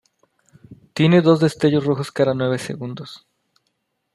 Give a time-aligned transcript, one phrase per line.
[0.95, 3.27] Tiene dos destellos rojos cada nueve segundos.